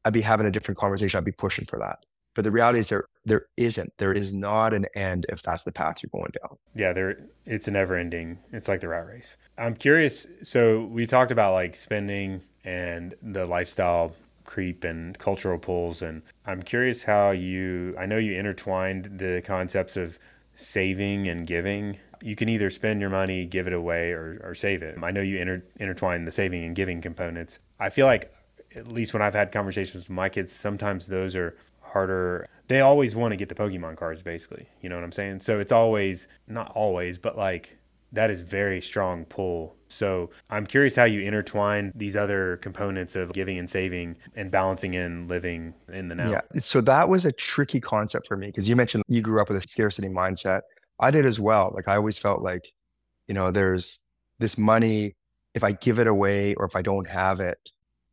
[0.04, 1.18] I'd be having a different conversation.
[1.18, 2.04] I'd be pushing for that.
[2.34, 3.92] But the reality is there there isn't.
[3.98, 6.56] There is not an end if that's the path you're going down.
[6.74, 8.38] Yeah, there it's a never ending.
[8.52, 9.36] It's like the rat race.
[9.58, 10.26] I'm curious.
[10.42, 14.14] So we talked about like spending and the lifestyle
[14.44, 19.96] creep and cultural pulls and I'm curious how you I know you intertwined the concepts
[19.96, 20.18] of
[20.56, 21.98] saving and giving.
[22.22, 24.98] You can either spend your money, give it away, or, or save it.
[25.02, 27.58] I know you inter, intertwine the saving and giving components.
[27.78, 28.34] I feel like
[28.76, 31.56] at least when I've had conversations with my kids, sometimes those are
[31.92, 32.46] harder.
[32.68, 34.68] They always want to get the Pokemon cards, basically.
[34.80, 35.40] You know what I'm saying?
[35.40, 37.76] So it's always, not always, but like
[38.12, 39.76] that is very strong pull.
[39.88, 44.94] So I'm curious how you intertwine these other components of giving and saving and balancing
[44.94, 46.30] in living in the now.
[46.30, 46.40] Yeah.
[46.60, 49.62] So that was a tricky concept for me because you mentioned you grew up with
[49.62, 50.62] a scarcity mindset.
[50.98, 51.72] I did as well.
[51.74, 52.72] Like I always felt like,
[53.26, 54.00] you know, there's
[54.38, 55.14] this money,
[55.54, 57.58] if I give it away or if I don't have it,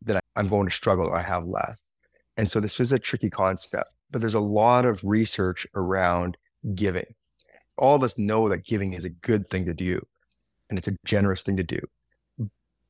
[0.01, 1.86] then I'm going to struggle or I have less.
[2.37, 6.37] And so this was a tricky concept, but there's a lot of research around
[6.75, 7.05] giving.
[7.77, 10.05] All of us know that giving is a good thing to do
[10.69, 11.79] and it's a generous thing to do.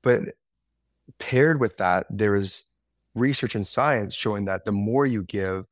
[0.02, 0.36] But
[1.20, 2.66] paired with that, there is
[3.16, 5.66] research and science showing that the more you give,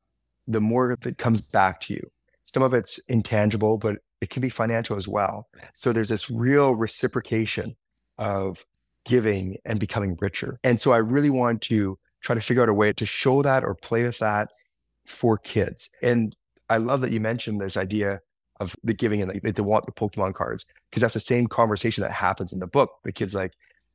[0.48, 2.10] the more that comes back to you.
[2.52, 5.48] Some of it's intangible, but it can be financial as well.
[5.74, 7.76] So there's this real reciprocation
[8.18, 8.64] of
[9.04, 10.58] giving and becoming richer.
[10.64, 13.62] And so I really want to try to figure out a way to show that
[13.62, 14.50] or play with that
[15.04, 15.88] for kids.
[16.02, 16.34] And
[16.68, 18.20] I love that you mentioned this idea
[18.58, 22.02] of the giving and like they want the Pokemon cards because that's the same conversation
[22.02, 22.90] that happens in the book.
[23.04, 23.52] The kid's like,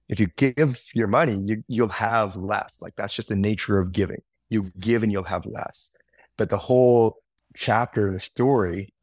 [0.08, 2.78] if you give your money, you, you'll have less.
[2.82, 4.22] Like that's just the nature of giving.
[4.50, 5.92] You give and you'll have less.
[6.38, 7.18] But the whole
[7.54, 8.94] chapter of the story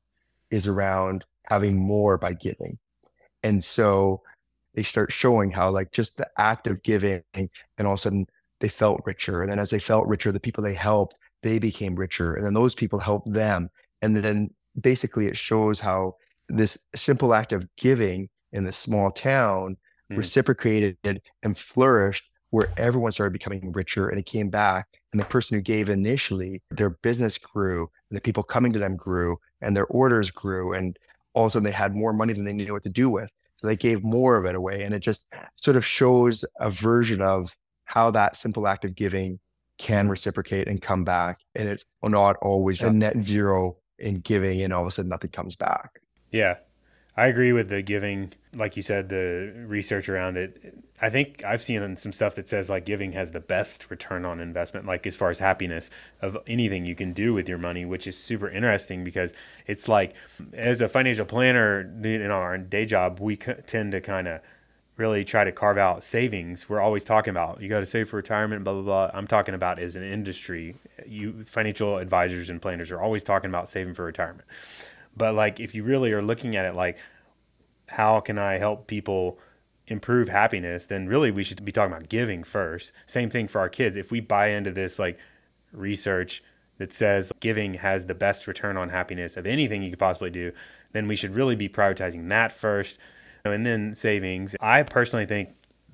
[0.50, 2.78] is around having more by giving.
[3.42, 4.22] And so
[4.74, 8.26] they start showing how like just the act of giving and all of a sudden
[8.60, 9.42] they felt richer.
[9.42, 12.34] And then as they felt richer, the people they helped, they became richer.
[12.34, 13.70] And then those people helped them.
[14.02, 16.16] And then basically it shows how
[16.48, 19.76] this simple act of giving in this small town
[20.10, 20.16] mm.
[20.16, 25.56] reciprocated and flourished where everyone started becoming richer and it came back and the person
[25.56, 29.86] who gave initially their business grew and the people coming to them grew and their
[29.86, 30.98] orders grew and
[31.34, 33.30] all of a sudden they had more money than they knew what to do with
[33.56, 37.20] so they gave more of it away and it just sort of shows a version
[37.20, 37.54] of
[37.88, 39.38] how that simple act of giving
[39.78, 40.10] can mm-hmm.
[40.10, 44.82] reciprocate and come back and it's not always a net zero in giving and all
[44.82, 46.00] of a sudden nothing comes back.
[46.30, 46.56] Yeah
[47.18, 50.72] I agree with the giving, like you said, the research around it.
[51.02, 54.38] I think I've seen some stuff that says like giving has the best return on
[54.38, 55.90] investment, like as far as happiness
[56.22, 59.34] of anything you can do with your money, which is super interesting because
[59.66, 60.14] it's like
[60.52, 64.40] as a financial planner in our day job, we tend to kind of
[64.98, 66.68] really try to carve out savings.
[66.68, 69.10] We're always talking about you got to save for retirement, blah blah blah.
[69.14, 73.70] I'm talking about as an industry, you financial advisors and planners are always talking about
[73.70, 74.44] saving for retirement.
[75.16, 76.98] But like if you really are looking at it like
[77.86, 79.38] how can I help people
[79.86, 82.92] improve happiness, then really we should be talking about giving first.
[83.06, 83.96] Same thing for our kids.
[83.96, 85.18] If we buy into this like
[85.72, 86.42] research
[86.78, 90.52] that says giving has the best return on happiness of anything you could possibly do,
[90.92, 92.98] then we should really be prioritizing that first
[93.52, 94.54] and then savings.
[94.60, 95.50] I personally think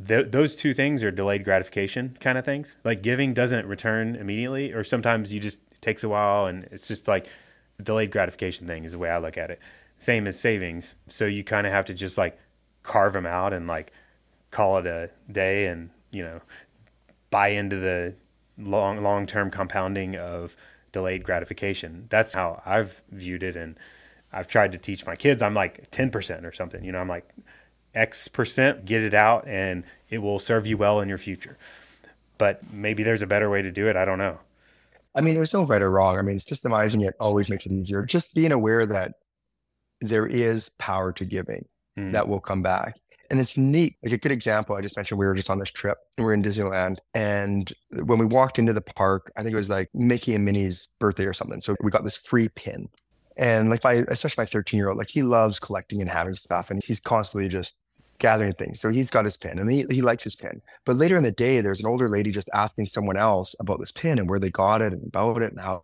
[0.07, 2.77] th- those two things are delayed gratification kind of things.
[2.85, 7.07] Like giving doesn't return immediately, or sometimes you just takes a while and it's just
[7.07, 7.27] like
[7.83, 9.61] delayed gratification thing is the way I look at it.
[9.99, 10.95] Same as savings.
[11.09, 12.38] So you kind of have to just like
[12.83, 13.93] carve them out and like
[14.51, 16.40] call it a day and, you know,
[17.31, 18.14] buy into the
[18.57, 20.57] long long term compounding of
[20.93, 22.07] delayed gratification.
[22.09, 23.79] That's how I've viewed it and
[24.35, 25.42] I've tried to teach my kids.
[25.42, 26.85] I'm like 10% or something.
[26.85, 27.29] You know, I'm like
[27.94, 31.57] X percent, get it out and it will serve you well in your future.
[32.37, 33.97] But maybe there's a better way to do it.
[33.97, 34.38] I don't know.
[35.14, 36.18] I mean, there's no right or wrong.
[36.18, 38.05] I mean, systemizing it always makes it easier.
[38.05, 39.12] Just being aware that
[40.01, 41.64] there is power to giving
[41.97, 42.12] mm.
[42.12, 42.97] that will come back.
[43.31, 43.97] And it's neat.
[44.03, 46.33] Like a good example, I just mentioned we were just on this trip and we
[46.33, 46.99] are in Disneyland.
[47.14, 50.88] And when we walked into the park, I think it was like Mickey and Minnie's
[50.99, 51.61] birthday or something.
[51.61, 52.88] So we got this free pin.
[53.37, 56.70] And like my, especially my 13 year old, like he loves collecting and having stuff.
[56.70, 57.79] And he's constantly just
[58.18, 58.81] gathering things.
[58.81, 60.62] So he's got his pin and he, he likes his pin.
[60.85, 63.92] But later in the day, there's an older lady just asking someone else about this
[63.92, 65.83] pin and where they got it and about it and how,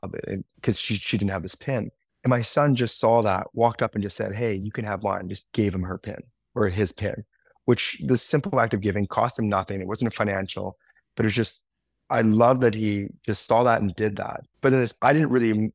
[0.57, 1.91] because she, she didn't have this pin.
[2.23, 5.03] And my son just saw that, walked up and just said, Hey, you can have
[5.03, 5.29] mine.
[5.29, 6.23] Just gave him her pin
[6.55, 7.25] or his pin,
[7.65, 9.81] which the simple act of giving cost him nothing.
[9.81, 10.77] It wasn't a financial,
[11.17, 11.63] but it's just,
[12.11, 14.43] I love that he just saw that and did that.
[14.61, 15.73] But then I didn't really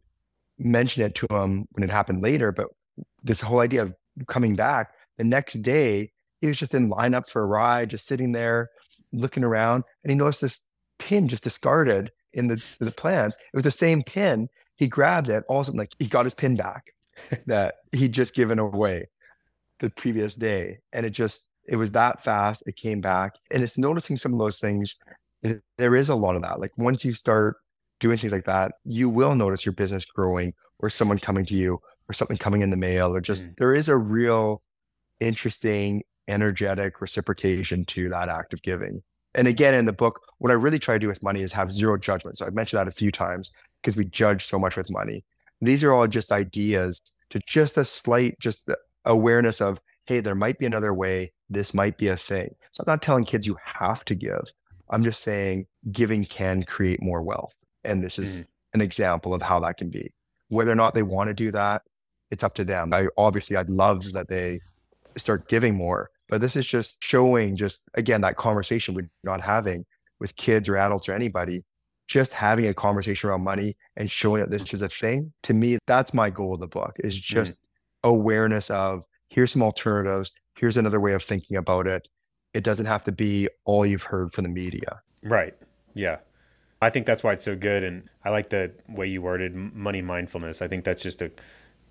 [0.58, 2.68] mention it to him when it happened later, but
[3.24, 3.94] this whole idea of
[4.28, 8.08] coming back the next day, he was just in line up for a ride, just
[8.08, 8.70] sitting there
[9.12, 10.62] looking around, and he noticed this
[11.00, 13.38] pin just discarded in the the plants.
[13.38, 14.50] It was the same pin.
[14.76, 15.44] He grabbed it.
[15.48, 16.92] All of a sudden, like he got his pin back
[17.46, 19.08] that he'd just given away
[19.80, 22.64] the previous day, and it just it was that fast.
[22.68, 24.98] It came back, and it's noticing some of those things.
[25.78, 26.60] There is a lot of that.
[26.60, 27.58] Like once you start
[28.00, 31.80] doing things like that, you will notice your business growing, or someone coming to you,
[32.10, 33.56] or something coming in the mail, or just mm.
[33.58, 34.62] there is a real
[35.20, 39.02] interesting energetic reciprocation to that act of giving.
[39.36, 41.72] And again, in the book, what I really try to do with money is have
[41.72, 42.38] zero judgment.
[42.38, 45.24] So I've mentioned that a few times because we judge so much with money.
[45.62, 48.70] These are all just ideas to just a slight, just
[49.04, 51.32] awareness of, hey, there might be another way.
[51.50, 52.50] This might be a thing.
[52.72, 54.52] So I'm not telling kids you have to give.
[54.90, 57.54] I'm just saying giving can create more wealth.
[57.86, 58.48] And this is mm.
[58.74, 60.14] an example of how that can be.
[60.50, 61.82] Whether or not they want to do that,
[62.32, 62.94] it's up to them.
[62.94, 64.60] I obviously I'd love that they
[65.18, 69.86] start giving more, but this is just showing, just again, that conversation we're not having
[70.20, 71.64] with kids or adults or anybody,
[72.08, 75.32] just having a conversation around money and showing that this is a thing.
[75.44, 77.58] To me, that's my goal of the book is just mm.
[78.04, 80.32] awareness of here's some alternatives.
[80.58, 82.08] Here's another way of thinking about it.
[82.54, 85.02] It doesn't have to be all you've heard from the media.
[85.24, 85.54] Right.
[85.94, 86.18] Yeah.
[86.82, 87.84] I think that's why it's so good.
[87.84, 90.62] And I like the way you worded money mindfulness.
[90.62, 91.32] I think that's just a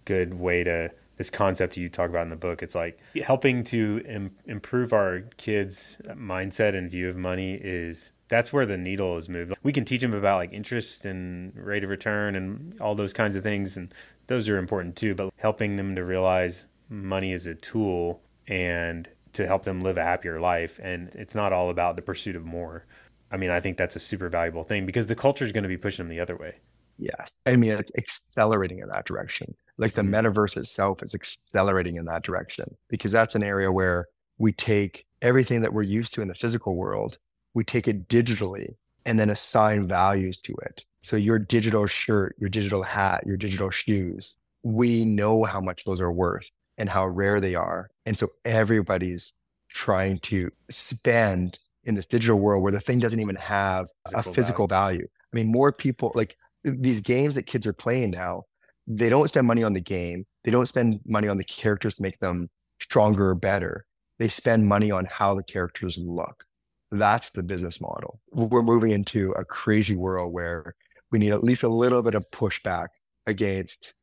[0.05, 2.63] good way to this concept you talk about in the book.
[2.63, 8.52] It's like helping to Im- improve our kids' mindset and view of money is that's
[8.52, 9.54] where the needle is moved.
[9.63, 13.37] We can teach them about like interest and rate of return and all those kinds
[13.37, 13.92] of things, and
[14.27, 15.15] those are important too.
[15.15, 20.02] But helping them to realize money is a tool and to help them live a
[20.02, 22.87] happier life, and it's not all about the pursuit of more.
[23.35, 25.68] I mean, I think that's a super valuable thing because the culture is going to
[25.68, 26.54] be pushing them the other way.
[26.98, 27.35] Yes.
[27.46, 29.56] I mean, it's accelerating in that direction.
[29.76, 30.14] Like the mm-hmm.
[30.14, 34.06] metaverse itself is accelerating in that direction because that's an area where
[34.38, 37.18] we take everything that we're used to in the physical world,
[37.54, 40.85] we take it digitally and then assign values to it.
[41.02, 46.00] So your digital shirt, your digital hat, your digital shoes, we know how much those
[46.00, 47.90] are worth and how rare they are.
[48.06, 49.32] And so everybody's
[49.68, 54.35] trying to spend in this digital world where the thing doesn't even have physical a
[54.35, 54.98] physical value.
[54.98, 55.08] value.
[55.32, 58.44] I mean, more people like these games that kids are playing now,
[58.87, 60.26] they don't spend money on the game.
[60.44, 63.87] They don't spend money on the characters to make them stronger or better.
[64.18, 66.44] They spend money on how the characters look.
[66.90, 68.20] That's the business model.
[68.30, 70.74] We're moving into a crazy world where
[71.10, 72.88] we need at least a little bit of pushback
[73.26, 73.94] against,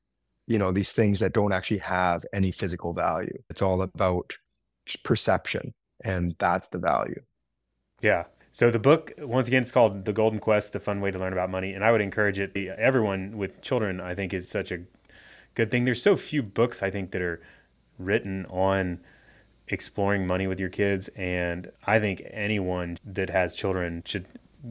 [0.47, 3.37] you know, these things that don't actually have any physical value.
[3.49, 4.33] It's all about
[5.03, 5.73] perception,
[6.03, 7.21] and that's the value.
[8.01, 8.25] Yeah.
[8.51, 11.33] So the book, once again, it's called The Golden Quest: The Fun Way to Learn
[11.33, 12.55] About Money, and I would encourage it.
[12.55, 14.79] Everyone with children, I think, is such a
[15.55, 15.85] good thing.
[15.85, 17.41] There's so few books I think that are
[17.97, 18.99] written on
[19.67, 24.25] exploring money with your kids, and I think anyone that has children should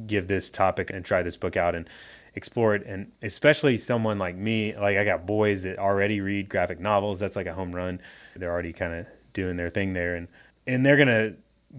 [0.07, 1.89] give this topic and try this book out and
[2.35, 2.85] explore it.
[2.87, 7.19] And especially someone like me, like I got boys that already read graphic novels.
[7.19, 8.01] That's like a home run.
[8.37, 10.29] They're already kind of doing their thing there, and
[10.67, 11.33] and they're gonna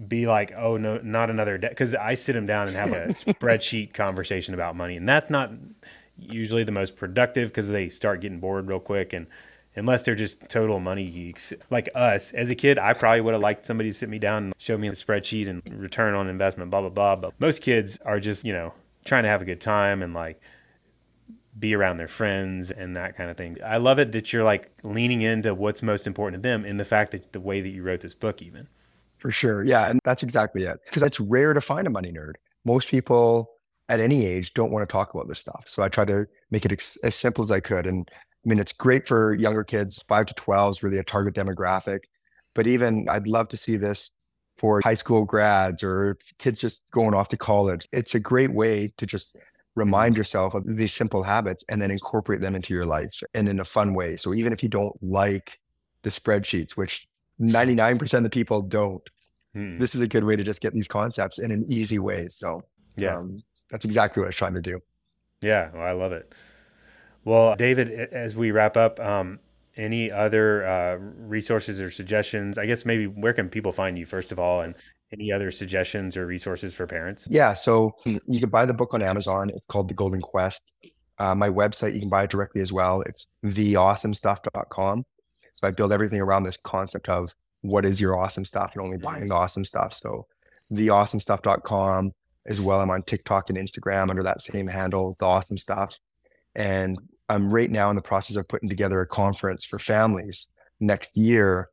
[0.08, 1.68] be like, oh no, not another day.
[1.68, 5.50] Because I sit them down and have a spreadsheet conversation about money, and that's not
[6.18, 9.12] usually the most productive because they start getting bored real quick.
[9.12, 9.26] And
[9.76, 13.42] unless they're just total money geeks like us as a kid i probably would have
[13.42, 16.70] liked somebody to sit me down and show me the spreadsheet and return on investment
[16.70, 17.16] blah blah blah.
[17.16, 18.74] But most kids are just you know
[19.04, 20.40] trying to have a good time and like
[21.58, 23.58] be around their friends and that kind of thing.
[23.64, 26.84] I love it that you're like leaning into what's most important to them in the
[26.84, 28.68] fact that the way that you wrote this book even
[29.22, 29.62] for sure.
[29.62, 29.88] Yeah.
[29.88, 30.80] And that's exactly it.
[30.84, 32.34] Because it's rare to find a money nerd.
[32.64, 33.48] Most people
[33.88, 35.64] at any age don't want to talk about this stuff.
[35.68, 37.86] So I try to make it ex- as simple as I could.
[37.86, 41.34] And I mean, it's great for younger kids, five to 12 is really a target
[41.34, 42.00] demographic.
[42.54, 44.10] But even I'd love to see this
[44.58, 47.88] for high school grads or kids just going off to college.
[47.92, 49.36] It's a great way to just
[49.76, 53.60] remind yourself of these simple habits and then incorporate them into your life and in
[53.60, 54.16] a fun way.
[54.16, 55.60] So even if you don't like
[56.02, 57.08] the spreadsheets, which
[57.42, 59.02] 99% of the people don't.
[59.54, 59.78] Hmm.
[59.78, 62.28] This is a good way to just get these concepts in an easy way.
[62.28, 62.62] So,
[62.96, 64.80] yeah, um, that's exactly what I was trying to do.
[65.42, 66.32] Yeah, well, I love it.
[67.24, 69.38] Well, David, as we wrap up, um,
[69.76, 72.58] any other uh, resources or suggestions?
[72.58, 74.74] I guess maybe where can people find you first of all, and
[75.12, 77.26] any other suggestions or resources for parents?
[77.30, 79.50] Yeah, so you can buy the book on Amazon.
[79.50, 80.72] It's called The Golden Quest.
[81.18, 83.02] Uh, my website, you can buy it directly as well.
[83.02, 85.04] It's theawesomestuff.com.
[85.62, 88.98] So I build everything around this concept of what is your awesome stuff and only
[88.98, 89.94] buying the awesome stuff.
[89.94, 90.26] So
[90.72, 92.12] theawesomestuff.com
[92.46, 92.80] as well.
[92.80, 95.96] I'm on TikTok and Instagram under that same handle, the awesome stuff.
[96.56, 96.98] And
[97.28, 100.48] I'm right now in the process of putting together a conference for families
[100.80, 101.70] next year,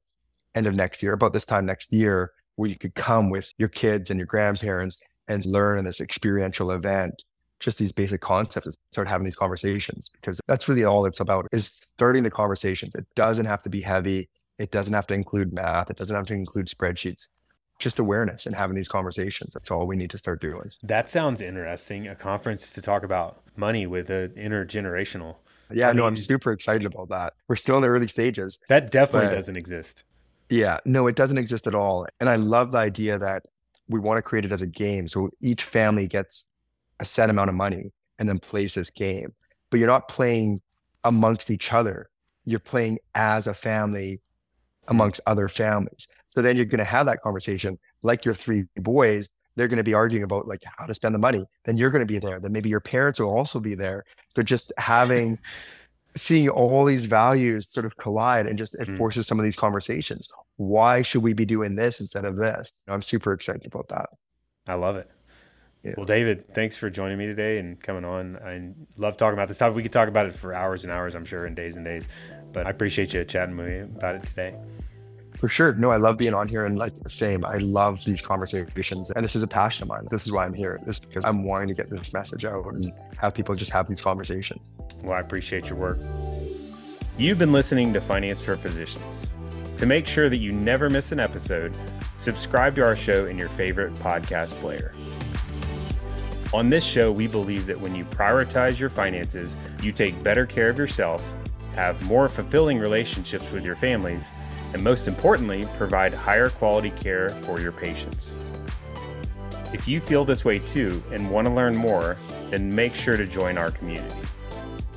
[0.53, 3.69] end of next year, about this time next year, where you could come with your
[3.69, 7.23] kids and your grandparents and learn in this experiential event
[7.59, 11.47] just these basic concepts and start having these conversations because that's really all it's about
[11.51, 12.95] is starting the conversations.
[12.95, 14.29] It doesn't have to be heavy.
[14.57, 15.89] It doesn't have to include math.
[15.89, 17.27] It doesn't have to include spreadsheets.
[17.79, 19.53] Just awareness and having these conversations.
[19.53, 20.69] That's all we need to start doing.
[20.83, 22.07] That sounds interesting.
[22.07, 25.37] A conference to talk about money with an intergenerational.
[25.71, 27.33] Yeah, I no, mean, I'm super excited about that.
[27.47, 28.59] We're still in the early stages.
[28.67, 30.03] That definitely doesn't exist.
[30.49, 32.07] Yeah, no, it doesn't exist at all.
[32.19, 33.43] And I love the idea that
[33.87, 35.07] we want to create it as a game.
[35.07, 36.45] So each family gets
[36.99, 39.33] a set amount of money and then plays this game.
[39.69, 40.61] But you're not playing
[41.03, 42.09] amongst each other.
[42.45, 44.21] You're playing as a family
[44.87, 46.07] amongst other families.
[46.29, 49.29] So then you're going to have that conversation like your three boys.
[49.55, 51.45] They're going to be arguing about like how to spend the money.
[51.65, 52.39] Then you're going to be there.
[52.39, 54.03] Then maybe your parents will also be there.
[54.35, 55.39] So just having,
[56.15, 58.97] seeing all these values sort of collide and just it mm.
[58.97, 60.31] forces some of these conversations.
[60.57, 62.73] Why should we be doing this instead of this?
[62.87, 64.09] I'm super excited about that.
[64.67, 65.09] I love it.
[65.83, 65.93] Yeah.
[65.95, 68.37] Well, David, thanks for joining me today and coming on.
[68.37, 69.75] I love talking about this topic.
[69.75, 72.07] We could talk about it for hours and hours, I'm sure, and days and days.
[72.51, 74.55] But I appreciate you chatting with me about it today.
[75.37, 75.73] For sure.
[75.75, 77.45] No, I love being on here and like the same.
[77.45, 79.09] I love these conversations.
[79.11, 80.05] And this is a passion of mine.
[80.11, 80.81] This is why I'm here.
[80.85, 84.01] This because I'm wanting to get this message out and have people just have these
[84.01, 84.75] conversations.
[85.01, 85.97] Well, I appreciate your work.
[87.17, 89.29] You've been listening to Finance for Physicians.
[89.77, 91.73] To make sure that you never miss an episode,
[92.17, 94.93] subscribe to our show in your favorite podcast player.
[96.51, 100.69] On this show, we believe that when you prioritize your finances, you take better care
[100.69, 101.23] of yourself,
[101.75, 104.27] have more fulfilling relationships with your families,
[104.73, 108.33] and most importantly, provide higher quality care for your patients.
[109.73, 112.17] If you feel this way too and want to learn more,
[112.49, 114.21] then make sure to join our community.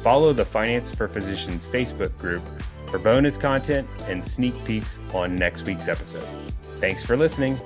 [0.02, 2.42] Follow the Finance for Physicians Facebook group
[2.86, 6.26] for bonus content and sneak peeks on next week's episode.
[6.76, 7.60] Thanks for listening.